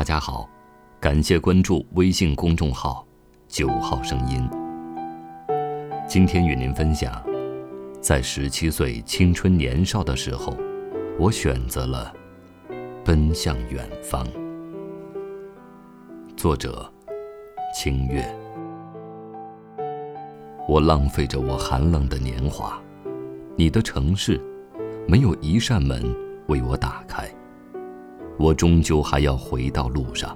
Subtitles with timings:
[0.00, 0.48] 大家好，
[0.98, 3.06] 感谢关注微信公众号
[3.48, 4.48] “九号声音”。
[6.08, 7.22] 今天与您分享，
[8.00, 10.56] 在十七岁青春年少的时候，
[11.18, 12.10] 我选择了
[13.04, 14.26] 奔向远方。
[16.34, 16.90] 作者：
[17.74, 18.24] 清月。
[20.66, 22.80] 我浪费着我寒冷的年华，
[23.54, 24.40] 你的城市，
[25.06, 26.02] 没有一扇门
[26.46, 27.30] 为我打开。
[28.40, 30.34] 我终究还要回到路上。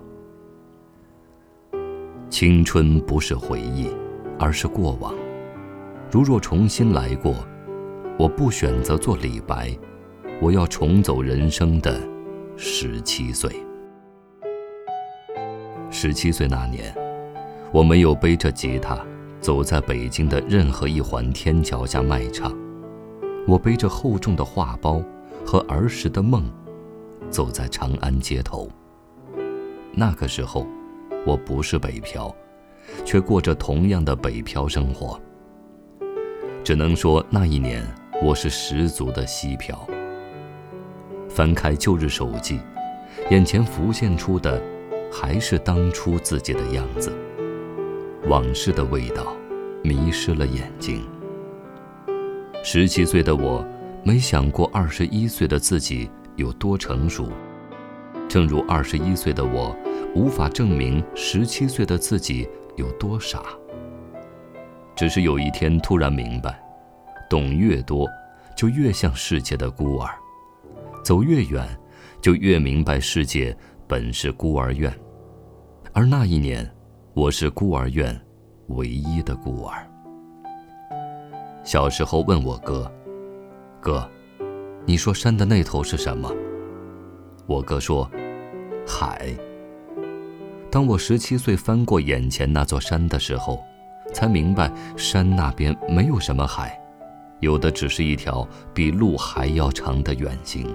[2.29, 3.89] 青春不是回忆，
[4.39, 5.15] 而是过往。
[6.11, 7.35] 如若重新来过，
[8.19, 9.75] 我不选择做李白，
[10.39, 11.99] 我要重走人生的
[12.59, 13.51] 十七岁。
[15.91, 16.95] 十七岁那年，
[17.73, 18.99] 我没有背着吉他
[19.41, 22.55] 走在北京的任何一环天桥下卖唱，
[23.49, 25.03] 我背着厚重的画包
[25.43, 26.45] 和儿时的梦。
[27.35, 28.71] 走在长安街头。
[29.93, 30.65] 那个时候，
[31.27, 32.33] 我不是北漂，
[33.05, 35.21] 却过着同样的北漂生活。
[36.63, 37.85] 只能说那一年
[38.23, 39.85] 我是十足的西漂。
[41.29, 42.61] 翻开旧日手机，
[43.33, 44.63] 眼前浮现出的
[45.11, 47.13] 还是当初自己的样子。
[48.29, 49.35] 往事的味道，
[49.83, 51.05] 迷失了眼睛。
[52.63, 53.67] 十七岁的我，
[54.05, 56.09] 没想过二十一岁的自己。
[56.37, 57.31] 有多成熟？
[58.29, 59.77] 正如二十一岁的我，
[60.15, 63.43] 无法证明十七岁的自己有多傻。
[64.97, 66.59] 只是有一天突然明白，
[67.29, 68.09] 懂越多，
[68.57, 70.09] 就越像世界的孤儿；
[71.03, 71.69] 走越远，
[72.21, 74.93] 就越明白世界本是孤儿院。
[75.93, 76.69] 而那一年，
[77.13, 78.19] 我是孤儿院
[78.69, 79.87] 唯一的孤儿。
[81.63, 82.91] 小时候问我哥
[83.81, 84.09] ：“哥。”
[84.87, 86.31] 你说山的那头是什么？
[87.47, 88.09] 我哥说，
[88.87, 89.35] 海。
[90.71, 93.65] 当我十七岁翻过眼前那座山的时候，
[94.13, 96.79] 才明白山那边没有什么海，
[97.41, 100.67] 有的只是一条比路还要长的远行。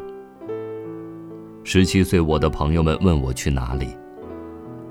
[1.64, 3.96] 十七岁，我的朋友们问我去哪里，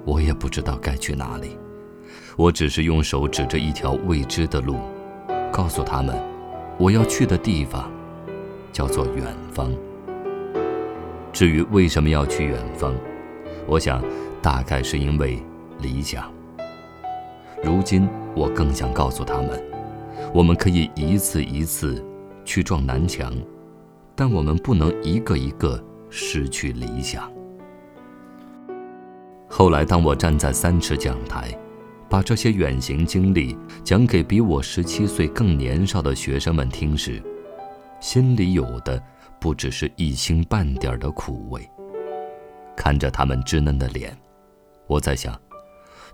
[0.04, 1.58] 我也不知道该去哪里，
[2.36, 4.76] 我只是用手指着一条未知的路，
[5.50, 6.16] 告诉他们，
[6.78, 7.90] 我要去的地方。
[8.78, 9.74] 叫做远方。
[11.32, 12.94] 至于为什么要去远方，
[13.66, 14.00] 我想，
[14.40, 15.42] 大概是因为
[15.80, 16.32] 理想。
[17.60, 19.60] 如今，我更想告诉他们，
[20.32, 22.00] 我们可以一次一次
[22.44, 23.34] 去撞南墙，
[24.14, 27.28] 但我们不能一个一个失去理想。
[29.48, 31.52] 后来，当我站在三尺讲台，
[32.08, 37.20] 把这些远行经历讲给比我十七岁更年少的学生们听时，
[38.00, 39.02] 心里有的
[39.40, 41.68] 不只是一星半点的苦味。
[42.76, 44.16] 看着他们稚嫩的脸，
[44.86, 45.38] 我在想，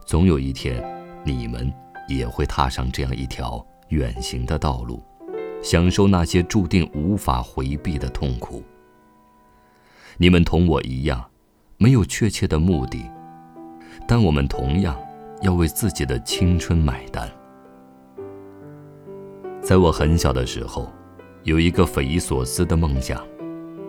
[0.06, 0.82] 总有一天，
[1.22, 1.70] 你们
[2.08, 5.02] 也会踏上这样一条远行的道路，
[5.62, 8.62] 享受那些注定无法回避的痛苦。
[10.16, 11.22] 你们同我一样，
[11.76, 13.10] 没有确切的目的，
[14.08, 14.98] 但我们同样
[15.42, 17.30] 要为自己的青春买单。
[19.60, 20.90] 在我很小的时候。
[21.44, 23.22] 有一个匪夷所思的梦想，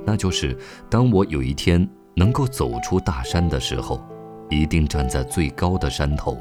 [0.06, 0.58] 那就是
[0.90, 4.06] 当我有一天能够走出大山的时候，
[4.50, 6.38] 一定站在最高的山头。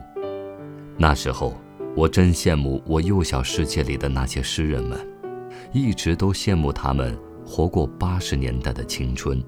[0.98, 1.56] 那时候，
[1.94, 4.98] 我真羡慕我幼小世界里的那些诗人们，
[5.72, 7.16] 一直都羡慕他们
[7.46, 9.40] 活过八十年代的青春，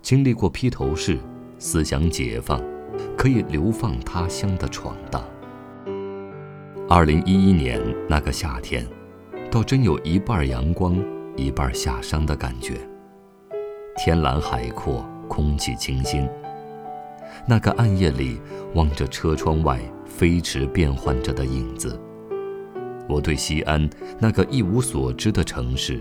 [0.00, 1.18] 经历过披头士、
[1.58, 2.58] 思想解放，
[3.18, 5.22] 可以流放他乡的闯荡。
[6.88, 7.78] 二零一一年
[8.08, 8.86] 那个夏天。
[9.52, 10.98] 倒真有一半阳光，
[11.36, 12.72] 一半下山的感觉。
[13.98, 16.26] 天蓝海阔，空气清新。
[17.46, 18.40] 那个暗夜里，
[18.74, 22.00] 望着车窗外飞驰变换着的影子，
[23.06, 23.86] 我对西安
[24.18, 26.00] 那个一无所知的城市，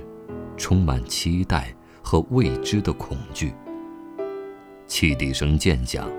[0.56, 3.54] 充满期待和未知的恐惧。
[4.88, 6.10] 汽笛声渐响，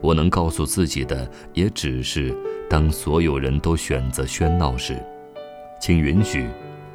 [0.00, 2.34] 我能告诉自己的，也只是
[2.70, 4.96] 当所有人都选择喧闹时。
[5.82, 6.46] 请允许，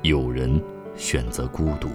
[0.02, 0.64] 有人
[0.96, 1.90] 选择孤独。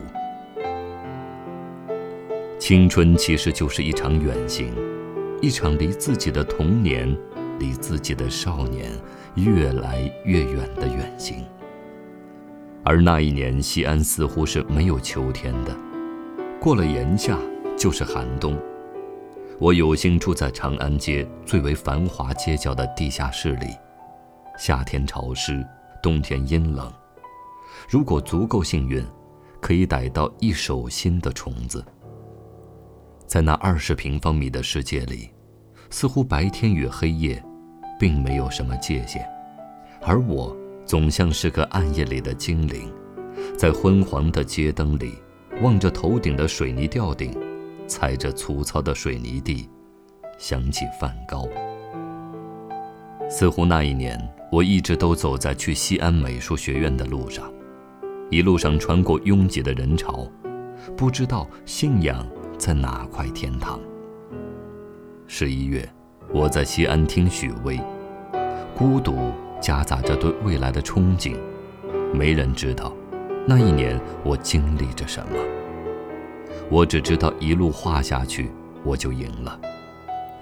[2.58, 4.70] 青春其实就是一场远行，
[5.40, 7.16] 一场离自己的童年、
[7.58, 8.90] 离自己的少年
[9.36, 11.42] 越来越远的远行。
[12.84, 15.74] 而那一年，西安似乎是没有秋天的，
[16.60, 17.38] 过了炎夏
[17.74, 18.54] 就是寒冬。
[19.58, 23.68] 我有幸住在长安街最为繁华街角的地下室里，
[24.58, 25.66] 夏天潮湿。
[26.02, 26.92] 冬天阴冷，
[27.88, 29.04] 如果足够幸运，
[29.60, 31.84] 可以逮到一手新的虫子。
[33.26, 35.30] 在那二十平方米的世界里，
[35.88, 37.42] 似乎白天与黑夜，
[37.98, 39.24] 并没有什么界限，
[40.02, 40.54] 而我
[40.84, 42.92] 总像是个暗夜里的精灵，
[43.56, 45.14] 在昏黄的街灯里，
[45.62, 47.32] 望着头顶的水泥吊顶，
[47.86, 49.70] 踩着粗糙的水泥地，
[50.36, 51.46] 想起梵高。
[53.32, 54.20] 似乎那一年，
[54.50, 57.50] 我一直都走在去西安美术学院的路上，
[58.30, 60.30] 一路上穿过拥挤的人潮，
[60.98, 62.26] 不知道信仰
[62.58, 63.80] 在哪块天堂。
[65.26, 65.88] 十一月，
[66.30, 67.80] 我在西安听许巍，
[68.76, 69.32] 孤独
[69.62, 71.34] 夹杂着对未来的憧憬，
[72.12, 72.94] 没人知道，
[73.46, 75.38] 那一年我经历着什么。
[76.68, 78.50] 我只知道一路画下去，
[78.84, 79.58] 我就赢了，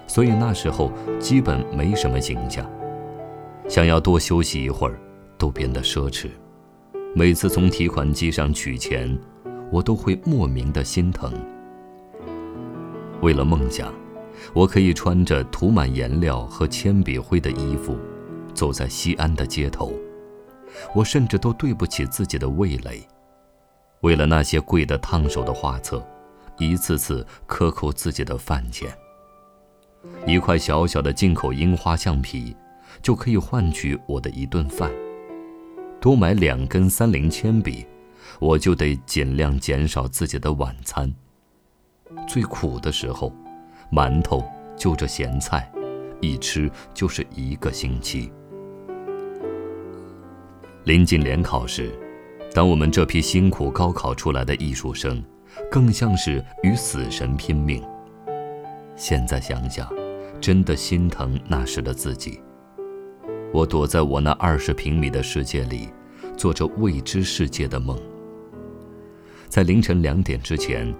[0.07, 0.91] 所以那时候
[1.21, 2.69] 基本没什么形象。
[3.67, 4.99] 想要多休息一会儿，
[5.37, 6.29] 都变得奢侈。
[7.15, 9.17] 每次从提款机上取钱，
[9.71, 11.33] 我都会莫名的心疼。
[13.21, 13.93] 为了梦想，
[14.53, 17.97] 我可以穿着涂满颜料和铅笔灰的衣服，
[18.53, 19.93] 走在西安的街头。
[20.95, 23.05] 我甚至都对不起自己的味蕾。
[24.01, 26.05] 为了那些贵得烫手的画册，
[26.57, 28.89] 一次次克扣自己的饭钱。
[30.25, 32.55] 一块小小的进口樱花橡皮。
[33.01, 34.91] 就可以换取我的一顿饭。
[35.99, 37.85] 多买两根三菱铅笔，
[38.39, 41.13] 我就得尽量减少自己的晚餐。
[42.27, 43.31] 最苦的时候，
[43.91, 44.43] 馒头
[44.75, 45.71] 就着咸菜，
[46.19, 48.31] 一吃就是一个星期。
[50.85, 51.91] 临近联考时，
[52.53, 55.23] 当我们这批辛苦高考出来的艺术生，
[55.69, 57.83] 更像是与死神拼命。
[58.95, 59.87] 现在想想，
[60.41, 62.41] 真的心疼那时的自己。
[63.53, 65.89] 我躲在我那二十平米的世界里，
[66.37, 67.99] 做着未知世界的梦。
[69.49, 70.93] 在凌晨两点之前，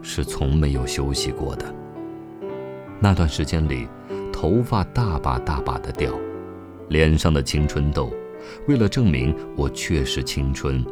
[0.00, 1.74] 是从没有休息过的。
[3.00, 3.88] 那段时间里，
[4.32, 6.12] 头发大把大把的掉，
[6.88, 8.12] 脸上的青春痘，
[8.68, 10.84] 为了证明我确实青春，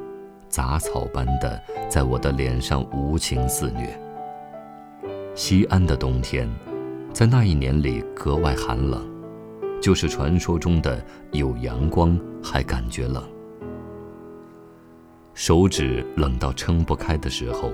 [0.48, 3.96] 杂草般的在我的脸上无情肆虐。
[5.36, 6.48] 西安的冬天，
[7.12, 9.15] 在那一年里格外寒冷。
[9.81, 13.23] 就是传说中的有阳光还感觉冷，
[15.34, 17.73] 手指冷到撑不开的时候，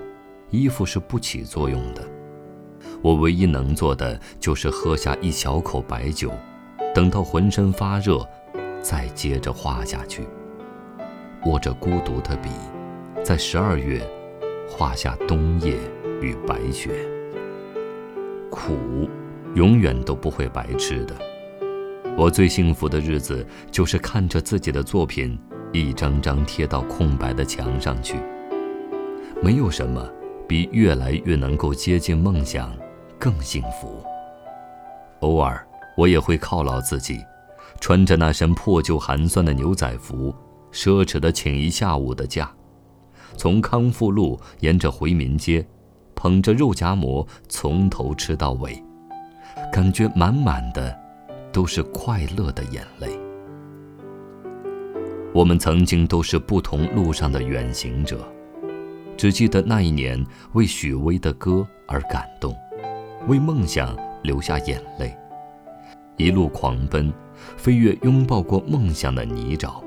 [0.51, 2.03] 衣服是不起作用的。
[3.01, 6.31] 我唯一能做的就是喝下一小口白酒，
[6.95, 8.27] 等到浑身发热，
[8.83, 10.27] 再接着画下去。
[11.47, 12.51] 握着孤独的笔，
[13.25, 14.07] 在十二月
[14.69, 15.77] 画下冬夜
[16.21, 16.91] 与白雪。
[18.51, 19.09] 苦，
[19.55, 21.15] 永远都不会白吃的。
[22.15, 25.37] 我最幸福的日子，就是看着自己的作品
[25.73, 28.17] 一张张贴到空白的墙上去。
[29.43, 30.09] 没有什么
[30.47, 32.73] 比越来越能够接近梦想
[33.19, 34.05] 更幸福。
[35.21, 35.67] 偶尔，
[35.97, 37.19] 我也会犒劳自己，
[37.81, 40.35] 穿着那身破旧寒酸的牛仔服，
[40.71, 42.53] 奢侈的请一下午的假，
[43.37, 45.67] 从康复路沿着回民街，
[46.15, 48.81] 捧着肉夹馍从头吃到尾，
[49.73, 51.02] 感觉满满的。
[51.53, 53.11] 都是快乐的眼泪。
[55.35, 58.27] 我们曾经都是不同路上的远行者，
[59.17, 62.55] 只记得那一年为许巍的歌而感动，
[63.29, 65.17] 为梦想流下眼泪，
[66.17, 67.13] 一路狂奔，
[67.57, 69.83] 飞越拥抱过梦想的泥沼。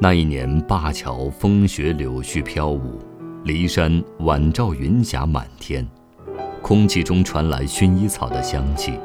[0.00, 2.98] 那一年灞桥风雪柳絮飘舞，
[3.44, 5.86] 骊山晚照云霞满天，
[6.60, 8.98] 空气中传来薰衣草的香气。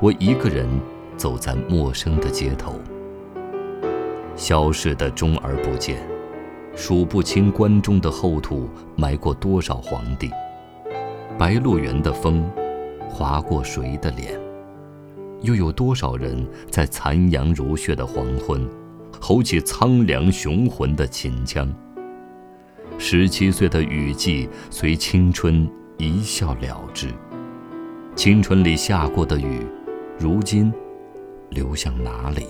[0.00, 0.66] 我一个人
[1.16, 2.74] 走在陌生的街头，
[4.36, 5.98] 消逝的终而不见，
[6.76, 10.30] 数不清关中的厚土埋过多少皇帝。
[11.36, 12.48] 白鹿原的风，
[13.08, 14.38] 划过谁的脸？
[15.42, 18.68] 又有多少人在残阳如血的黄昏，
[19.20, 21.72] 吼起苍凉雄浑的秦腔？
[22.98, 27.06] 十七岁的雨季随青春一笑了之，
[28.16, 29.64] 青春里下过的雨。
[30.20, 30.72] 如今，
[31.48, 32.44] 流向哪里？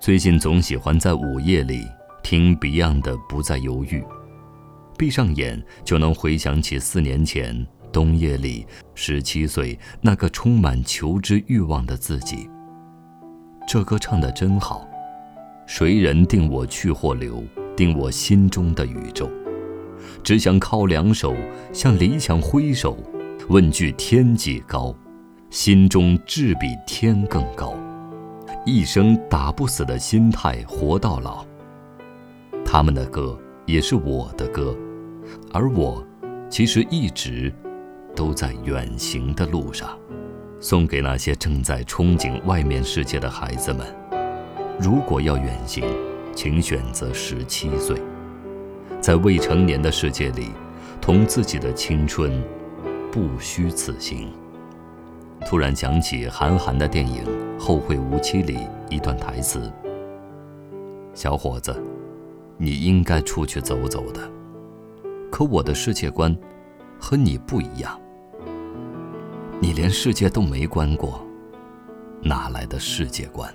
[0.00, 1.86] 最近总喜欢在午夜里
[2.20, 4.00] 听 Beyond 的《不再犹豫》，
[4.98, 12.50] 闭上眼就能回想起四年前冬夜里十七岁那个充满求知欲望的自己。
[13.68, 14.84] 这歌唱的真好，
[15.64, 17.44] 谁人定我去或留？
[17.76, 19.30] 定我心中的宇宙，
[20.24, 21.36] 只想靠两手
[21.72, 22.98] 向理想挥手。
[23.48, 24.94] 问句天几高，
[25.48, 27.74] 心中志比天更高，
[28.66, 31.46] 一生打不死的心态活到老。
[32.62, 34.76] 他们的歌也是我的歌，
[35.50, 36.06] 而我，
[36.50, 37.50] 其实一直
[38.14, 39.98] 都在远行的路上。
[40.60, 43.86] 送给那些正在憧憬外面世界的孩子们：
[44.78, 45.82] 如果要远行，
[46.34, 47.96] 请选择十七岁，
[49.00, 50.48] 在未成年的世界里，
[51.00, 52.42] 同自己的青春
[53.10, 54.30] 不虚此行。
[55.46, 57.24] 突然想起韩寒的电影
[57.58, 58.58] 《后会无期》里
[58.90, 59.72] 一段台词
[61.14, 61.74] ：“小伙子，
[62.56, 64.20] 你应该出去走走的，
[65.30, 66.36] 可我的世界观
[66.98, 67.98] 和你不一样。”
[69.60, 71.24] 你连世界都没观过，
[72.22, 73.52] 哪来的世界观？